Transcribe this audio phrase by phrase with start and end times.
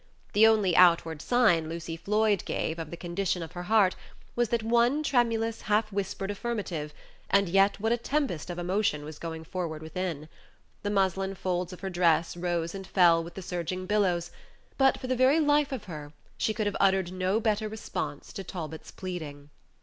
[0.33, 3.95] The only outward sign Lucy Floyd gave of the condition of her heart
[4.35, 6.91] was that one tremulous, half whispered affirmative,
[7.29, 10.27] and yet what a tempest of emotion was going forward within!
[10.81, 14.31] The muslin folds of her dress rose and fell with the surging billows,
[14.75, 18.43] but for the very life of her she could have uttered no better response to
[18.43, 19.51] Talbot's pleading.